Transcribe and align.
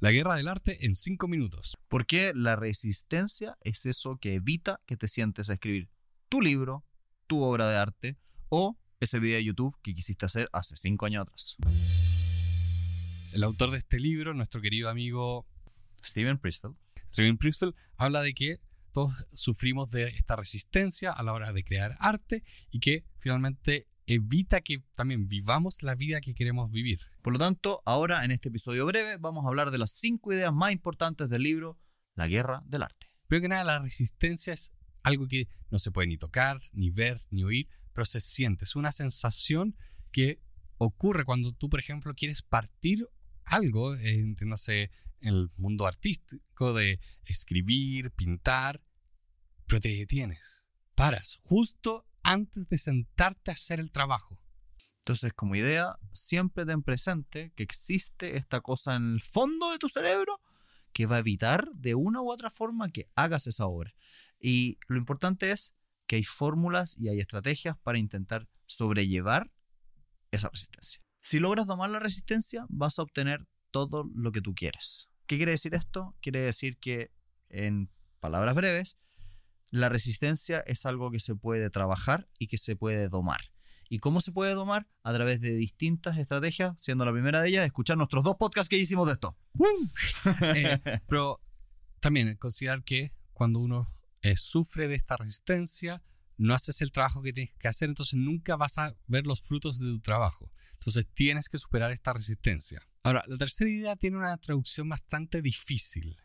La 0.00 0.12
guerra 0.12 0.36
del 0.36 0.46
arte 0.46 0.86
en 0.86 0.94
5 0.94 1.26
minutos. 1.26 1.76
Porque 1.88 2.32
la 2.32 2.54
resistencia 2.54 3.58
es 3.62 3.84
eso 3.84 4.16
que 4.20 4.34
evita 4.34 4.80
que 4.86 4.96
te 4.96 5.08
sientes 5.08 5.50
a 5.50 5.54
escribir 5.54 5.90
tu 6.28 6.40
libro, 6.40 6.84
tu 7.26 7.42
obra 7.42 7.68
de 7.68 7.76
arte 7.78 8.16
o 8.48 8.78
ese 9.00 9.18
video 9.18 9.38
de 9.38 9.44
YouTube 9.44 9.76
que 9.82 9.94
quisiste 9.94 10.24
hacer 10.24 10.48
hace 10.52 10.76
5 10.76 11.04
años 11.04 11.22
atrás. 11.22 11.56
El 13.32 13.42
autor 13.42 13.72
de 13.72 13.78
este 13.78 13.98
libro, 13.98 14.34
nuestro 14.34 14.60
querido 14.60 14.88
amigo 14.88 15.48
Steven 16.04 16.38
Prisfield. 16.38 16.76
Steven 17.08 17.36
Prisfield 17.36 17.74
habla 17.96 18.22
de 18.22 18.34
que 18.34 18.60
todos 18.92 19.26
sufrimos 19.34 19.90
de 19.90 20.04
esta 20.04 20.36
resistencia 20.36 21.10
a 21.10 21.24
la 21.24 21.32
hora 21.32 21.52
de 21.52 21.64
crear 21.64 21.96
arte 21.98 22.44
y 22.70 22.78
que 22.78 23.04
finalmente 23.16 23.88
evita 24.08 24.62
que 24.62 24.82
también 24.96 25.28
vivamos 25.28 25.82
la 25.82 25.94
vida 25.94 26.20
que 26.20 26.34
queremos 26.34 26.72
vivir. 26.72 26.98
Por 27.22 27.34
lo 27.34 27.38
tanto, 27.38 27.82
ahora 27.84 28.24
en 28.24 28.30
este 28.30 28.48
episodio 28.48 28.86
breve 28.86 29.18
vamos 29.18 29.44
a 29.44 29.48
hablar 29.48 29.70
de 29.70 29.78
las 29.78 29.92
cinco 29.92 30.32
ideas 30.32 30.52
más 30.52 30.72
importantes 30.72 31.28
del 31.28 31.42
libro 31.42 31.78
La 32.14 32.26
Guerra 32.26 32.62
del 32.66 32.82
Arte. 32.82 33.06
Primero 33.26 33.42
que 33.42 33.48
nada, 33.48 33.64
la 33.64 33.78
resistencia 33.78 34.54
es 34.54 34.72
algo 35.02 35.28
que 35.28 35.46
no 35.70 35.78
se 35.78 35.90
puede 35.90 36.08
ni 36.08 36.16
tocar, 36.16 36.58
ni 36.72 36.90
ver, 36.90 37.22
ni 37.30 37.44
oír, 37.44 37.68
pero 37.92 38.06
se 38.06 38.20
siente. 38.20 38.64
Es 38.64 38.76
una 38.76 38.92
sensación 38.92 39.76
que 40.10 40.40
ocurre 40.78 41.24
cuando 41.24 41.52
tú, 41.52 41.68
por 41.68 41.78
ejemplo, 41.78 42.14
quieres 42.14 42.42
partir 42.42 43.06
algo, 43.44 43.94
eh, 43.94 44.20
entiéndase, 44.20 44.90
en 45.20 45.34
el 45.34 45.50
mundo 45.58 45.86
artístico 45.86 46.72
de 46.72 47.00
escribir, 47.24 48.12
pintar, 48.12 48.82
pero 49.66 49.80
te 49.80 49.88
detienes, 49.88 50.64
paras, 50.94 51.40
justo 51.42 52.07
antes 52.28 52.68
de 52.68 52.76
sentarte 52.76 53.50
a 53.50 53.54
hacer 53.54 53.80
el 53.80 53.90
trabajo. 53.90 54.38
Entonces, 54.98 55.32
como 55.32 55.56
idea, 55.56 55.96
siempre 56.12 56.66
ten 56.66 56.82
presente 56.82 57.52
que 57.56 57.62
existe 57.62 58.36
esta 58.36 58.60
cosa 58.60 58.96
en 58.96 59.14
el 59.14 59.22
fondo 59.22 59.70
de 59.70 59.78
tu 59.78 59.88
cerebro 59.88 60.38
que 60.92 61.06
va 61.06 61.16
a 61.16 61.20
evitar 61.20 61.70
de 61.72 61.94
una 61.94 62.20
u 62.20 62.30
otra 62.30 62.50
forma 62.50 62.90
que 62.90 63.08
hagas 63.14 63.46
esa 63.46 63.64
obra. 63.66 63.94
Y 64.38 64.78
lo 64.88 64.98
importante 64.98 65.52
es 65.52 65.74
que 66.06 66.16
hay 66.16 66.22
fórmulas 66.22 66.96
y 66.98 67.08
hay 67.08 67.18
estrategias 67.20 67.78
para 67.78 67.98
intentar 67.98 68.46
sobrellevar 68.66 69.50
esa 70.30 70.50
resistencia. 70.50 71.00
Si 71.22 71.38
logras 71.38 71.66
domar 71.66 71.88
la 71.88 71.98
resistencia, 71.98 72.66
vas 72.68 72.98
a 72.98 73.02
obtener 73.02 73.46
todo 73.70 74.04
lo 74.14 74.32
que 74.32 74.42
tú 74.42 74.54
quieres. 74.54 75.08
¿Qué 75.26 75.38
quiere 75.38 75.52
decir 75.52 75.74
esto? 75.74 76.14
Quiere 76.20 76.42
decir 76.42 76.76
que, 76.76 77.10
en 77.48 77.90
palabras 78.20 78.54
breves, 78.54 78.98
la 79.70 79.88
resistencia 79.88 80.60
es 80.60 80.86
algo 80.86 81.10
que 81.10 81.20
se 81.20 81.34
puede 81.34 81.70
trabajar 81.70 82.28
y 82.38 82.46
que 82.46 82.58
se 82.58 82.76
puede 82.76 83.08
domar. 83.08 83.40
¿Y 83.90 83.98
cómo 84.00 84.20
se 84.20 84.32
puede 84.32 84.52
domar? 84.52 84.86
A 85.02 85.14
través 85.14 85.40
de 85.40 85.50
distintas 85.50 86.18
estrategias, 86.18 86.76
siendo 86.80 87.04
la 87.04 87.12
primera 87.12 87.40
de 87.40 87.48
ellas 87.48 87.64
escuchar 87.64 87.96
nuestros 87.96 88.22
dos 88.22 88.36
podcasts 88.36 88.68
que 88.68 88.78
hicimos 88.78 89.06
de 89.06 89.14
esto. 89.14 89.36
Eh, 90.54 90.78
pero 91.06 91.40
también 92.00 92.36
considerar 92.36 92.84
que 92.84 93.12
cuando 93.32 93.60
uno 93.60 93.92
eh, 94.22 94.36
sufre 94.36 94.88
de 94.88 94.94
esta 94.94 95.16
resistencia, 95.16 96.02
no 96.36 96.54
haces 96.54 96.82
el 96.82 96.92
trabajo 96.92 97.22
que 97.22 97.32
tienes 97.32 97.54
que 97.54 97.68
hacer, 97.68 97.88
entonces 97.88 98.18
nunca 98.18 98.56
vas 98.56 98.78
a 98.78 98.94
ver 99.06 99.26
los 99.26 99.40
frutos 99.40 99.78
de 99.78 99.86
tu 99.86 100.00
trabajo. 100.00 100.52
Entonces 100.74 101.06
tienes 101.14 101.48
que 101.48 101.58
superar 101.58 101.90
esta 101.90 102.12
resistencia. 102.12 102.86
Ahora, 103.02 103.22
la 103.26 103.36
tercera 103.36 103.70
idea 103.70 103.96
tiene 103.96 104.18
una 104.18 104.36
traducción 104.36 104.88
bastante 104.88 105.42
difícil. 105.42 106.16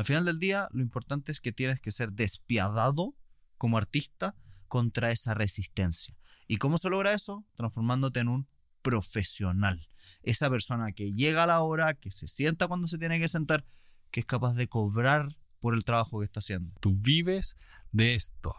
Al 0.00 0.06
final 0.06 0.24
del 0.24 0.38
día, 0.38 0.66
lo 0.72 0.80
importante 0.80 1.30
es 1.30 1.42
que 1.42 1.52
tienes 1.52 1.78
que 1.78 1.90
ser 1.90 2.12
despiadado 2.12 3.14
como 3.58 3.76
artista 3.76 4.34
contra 4.66 5.10
esa 5.10 5.34
resistencia. 5.34 6.16
¿Y 6.46 6.56
cómo 6.56 6.78
se 6.78 6.88
logra 6.88 7.12
eso? 7.12 7.44
Transformándote 7.54 8.20
en 8.20 8.28
un 8.28 8.48
profesional. 8.80 9.90
Esa 10.22 10.48
persona 10.48 10.92
que 10.92 11.12
llega 11.12 11.42
a 11.42 11.46
la 11.46 11.60
hora, 11.60 11.92
que 11.92 12.10
se 12.10 12.28
sienta 12.28 12.66
cuando 12.66 12.88
se 12.88 12.96
tiene 12.96 13.20
que 13.20 13.28
sentar, 13.28 13.66
que 14.10 14.20
es 14.20 14.26
capaz 14.26 14.54
de 14.54 14.68
cobrar 14.68 15.36
por 15.58 15.74
el 15.74 15.84
trabajo 15.84 16.20
que 16.20 16.24
está 16.24 16.40
haciendo. 16.40 16.72
Tú 16.80 16.98
vives 16.98 17.58
de 17.92 18.14
esto. 18.14 18.56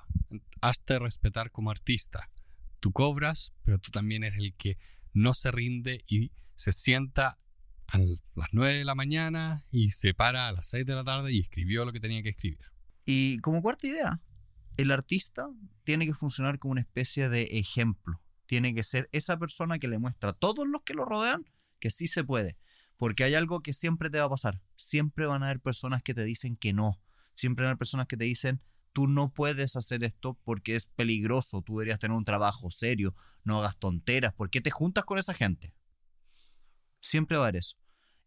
Hazte 0.61 0.99
respetar 0.99 1.49
como 1.49 1.71
artista. 1.71 2.29
Tú 2.79 2.91
cobras, 2.91 3.51
pero 3.63 3.79
tú 3.79 3.89
también 3.89 4.23
eres 4.23 4.37
el 4.37 4.53
que 4.53 4.75
no 5.11 5.33
se 5.33 5.49
rinde 5.49 6.03
y 6.07 6.33
se 6.53 6.71
sienta 6.71 7.39
a 7.91 7.97
las 7.97 8.49
9 8.51 8.77
de 8.77 8.85
la 8.85 8.95
mañana 8.95 9.63
y 9.71 9.89
se 9.89 10.13
para 10.13 10.47
a 10.47 10.51
las 10.51 10.67
6 10.69 10.85
de 10.85 10.95
la 10.95 11.03
tarde 11.03 11.31
y 11.31 11.39
escribió 11.39 11.85
lo 11.85 11.91
que 11.91 11.99
tenía 11.99 12.23
que 12.23 12.29
escribir. 12.29 12.59
Y 13.05 13.39
como 13.39 13.61
cuarta 13.61 13.87
idea, 13.87 14.21
el 14.77 14.91
artista 14.91 15.49
tiene 15.83 16.05
que 16.05 16.13
funcionar 16.13 16.59
como 16.59 16.73
una 16.73 16.81
especie 16.81 17.29
de 17.29 17.43
ejemplo. 17.51 18.21
Tiene 18.45 18.73
que 18.73 18.83
ser 18.83 19.09
esa 19.11 19.37
persona 19.37 19.79
que 19.79 19.87
le 19.87 19.99
muestra 19.99 20.31
a 20.31 20.33
todos 20.33 20.67
los 20.67 20.81
que 20.83 20.93
lo 20.93 21.05
rodean 21.05 21.45
que 21.79 21.89
sí 21.89 22.07
se 22.07 22.23
puede. 22.23 22.57
Porque 22.97 23.23
hay 23.23 23.35
algo 23.35 23.61
que 23.61 23.73
siempre 23.73 24.09
te 24.09 24.19
va 24.19 24.25
a 24.25 24.29
pasar. 24.29 24.61
Siempre 24.75 25.25
van 25.25 25.43
a 25.43 25.47
haber 25.47 25.59
personas 25.59 26.03
que 26.03 26.13
te 26.13 26.23
dicen 26.23 26.55
que 26.55 26.71
no. 26.71 27.01
Siempre 27.33 27.63
van 27.63 27.69
a 27.69 27.71
haber 27.71 27.79
personas 27.79 28.07
que 28.07 28.17
te 28.17 28.25
dicen, 28.25 28.61
tú 28.93 29.07
no 29.07 29.33
puedes 29.33 29.75
hacer 29.75 30.03
esto 30.03 30.37
porque 30.43 30.75
es 30.75 30.85
peligroso. 30.85 31.61
Tú 31.61 31.73
deberías 31.73 31.99
tener 31.99 32.15
un 32.15 32.23
trabajo 32.23 32.69
serio. 32.69 33.15
No 33.43 33.59
hagas 33.59 33.77
tonteras. 33.77 34.33
¿Por 34.33 34.49
qué 34.49 34.61
te 34.61 34.69
juntas 34.69 35.03
con 35.03 35.17
esa 35.17 35.33
gente? 35.33 35.73
Siempre 37.01 37.37
va 37.37 37.43
a 37.43 37.47
haber 37.47 37.57
eso. 37.57 37.75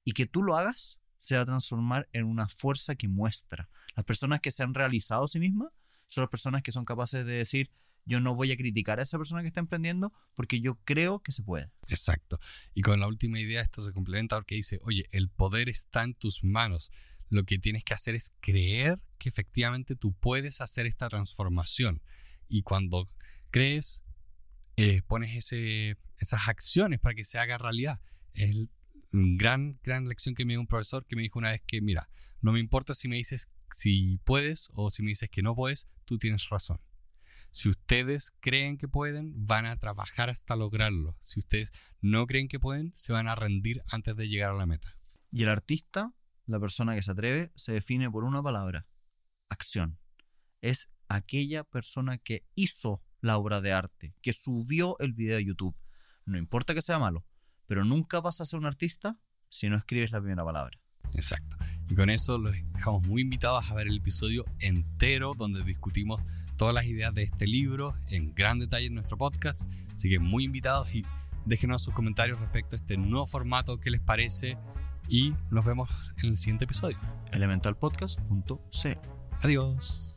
Y 0.05 0.13
que 0.13 0.27
tú 0.27 0.43
lo 0.43 0.57
hagas 0.57 0.99
se 1.19 1.37
va 1.37 1.43
a 1.43 1.47
transformar 1.47 2.09
en 2.13 2.27
una 2.27 2.49
fuerza 2.49 2.95
que 2.95 3.09
muestra. 3.09 3.71
Las 3.97 4.05
personas 4.05 4.41
que 4.41 4.51
se 4.51 4.63
han 4.63 4.75
realizado 4.75 5.25
a 5.25 5.29
sí 5.29 5.39
mismas 5.39 5.73
son 6.07 6.23
las 6.23 6.31
personas 6.31 6.63
que 6.63 6.73
son 6.73 6.85
capaces 6.85 7.25
de 7.25 7.33
decir, 7.33 7.71
yo 8.07 8.21
no 8.21 8.35
voy 8.35 8.53
a 8.53 8.57
criticar 8.57 8.99
a 8.99 9.03
esa 9.03 9.17
persona 9.17 9.41
que 9.43 9.49
está 9.49 9.61
emprendiendo 9.61 10.13
porque 10.35 10.61
yo 10.61 10.79
creo 10.85 11.23
que 11.23 11.33
se 11.33 11.43
puede. 11.43 11.71
Exacto. 11.89 12.39
Y 12.75 12.83
con 12.83 13.01
la 13.01 13.07
última 13.07 13.41
idea 13.41 13.63
esto 13.63 13.83
se 13.83 13.93
complementa 13.93 14.37
porque 14.37 14.57
dice, 14.57 14.81
oye, 14.83 15.07
el 15.11 15.31
poder 15.31 15.69
está 15.69 16.03
en 16.03 16.15
tus 16.15 16.45
manos. 16.45 16.91
Lo 17.31 17.45
que 17.45 17.59
tienes 17.59 17.85
que 17.85 17.95
hacer 17.95 18.15
es 18.15 18.33
creer 18.41 19.01
que 19.19 19.29
efectivamente 19.29 19.97
tú 19.97 20.13
puedes 20.13 20.61
hacer 20.61 20.87
esta 20.87 21.09
transformación. 21.09 22.03
Y 22.49 22.63
cuando 22.63 23.09
crees, 23.51 24.05
eh, 24.77 25.01
pones 25.07 25.53
esas 25.53 26.49
acciones 26.49 27.01
para 27.01 27.15
que 27.15 27.25
se 27.25 27.39
haga 27.39 27.57
realidad. 27.57 28.01
Es 28.35 28.69
gran, 29.13 29.79
gran 29.83 30.05
lección 30.05 30.35
que 30.35 30.45
me 30.45 30.55
dio 30.55 30.61
un 30.61 30.67
profesor 30.67 31.07
que 31.07 31.17
me 31.17 31.23
dijo 31.23 31.39
una 31.39 31.51
vez 31.51 31.63
que, 31.67 31.81
mira, 31.81 32.09
no 32.41 32.53
me 32.53 32.61
importa 32.61 32.95
si 32.95 33.09
me 33.09 33.17
dices 33.17 33.49
si 33.73 34.19
puedes 34.25 34.71
o 34.75 34.91
si 34.91 35.03
me 35.03 35.11
dices 35.11 35.31
que 35.31 35.43
no 35.43 35.55
puedes, 35.55 35.89
tú 36.05 36.19
tienes 36.19 36.49
razón. 36.49 36.81
Si 37.51 37.69
ustedes 37.69 38.33
creen 38.41 38.77
que 38.77 38.89
pueden, 38.89 39.33
van 39.47 39.67
a 39.67 39.79
trabajar 39.79 40.29
hasta 40.29 40.57
lograrlo. 40.57 41.17
Si 41.21 41.39
ustedes 41.39 41.71
no 42.01 42.27
creen 42.27 42.49
que 42.49 42.59
pueden, 42.59 42.91
se 42.97 43.13
van 43.13 43.29
a 43.29 43.37
rendir 43.37 43.83
antes 43.93 44.17
de 44.17 44.29
llegar 44.29 44.51
a 44.51 44.55
la 44.55 44.67
meta. 44.67 44.89
Y 45.31 45.45
el 45.45 45.49
artista, 45.49 46.13
la 46.47 46.59
persona 46.59 46.97
que 46.97 47.03
se 47.03 47.13
atreve, 47.13 47.53
se 47.55 47.73
define 47.73 48.11
por 48.11 48.25
una 48.25 48.43
palabra, 48.43 48.89
acción. 49.49 50.01
Es 50.63 50.91
aquella 51.09 51.63
persona 51.63 52.19
que 52.19 52.45
hizo 52.57 53.03
la 53.21 53.39
obra 53.39 53.61
de 53.61 53.73
arte, 53.73 54.17
que 54.21 54.33
subió 54.33 54.99
el 54.99 55.13
video 55.13 55.39
a 55.39 55.41
YouTube. 55.41 55.77
No 56.25 56.39
importa 56.39 56.75
que 56.75 56.83
sea 56.83 56.99
malo, 56.99 57.25
pero 57.67 57.85
nunca 57.85 58.21
vas 58.21 58.41
a 58.41 58.45
ser 58.45 58.59
un 58.59 58.67
artista 58.67 59.19
si 59.49 59.69
no 59.69 59.77
escribes 59.77 60.11
la 60.11 60.21
primera 60.21 60.45
palabra. 60.45 60.79
Exacto. 61.15 61.57
Y 61.89 61.95
con 61.95 62.11
eso 62.11 62.39
los 62.39 62.55
dejamos 62.73 63.07
muy 63.07 63.23
invitados 63.23 63.71
a 63.71 63.75
ver 63.75 63.87
el 63.87 63.97
episodio 63.97 64.45
entero 64.61 65.35
donde 65.37 65.63
discutimos 65.63 66.21
todas 66.57 66.75
las 66.75 66.87
ideas 66.87 67.15
de 67.15 67.23
este 67.23 67.47
libro 67.47 67.95
en 68.09 68.35
gran 68.35 68.59
detalle 68.59 68.87
en 68.87 68.95
nuestro 68.95 69.17
podcast. 69.17 69.71
Así 69.95 70.09
que 70.09 70.19
muy 70.19 70.45
invitados 70.45 70.95
y 70.95 71.05
déjenos 71.45 71.83
sus 71.83 71.95
comentarios 71.95 72.41
respecto 72.41 72.77
a 72.77 72.79
este 72.79 72.97
nuevo 72.97 73.27
formato, 73.27 73.79
qué 73.79 73.91
les 73.91 74.01
parece 74.01 74.57
y 75.09 75.35
nos 75.51 75.67
vemos 75.67 75.91
en 76.23 76.31
el 76.31 76.37
siguiente 76.37 76.65
episodio. 76.65 76.99
Elementalpodcast.c. 77.33 78.99
Adiós. 79.43 80.14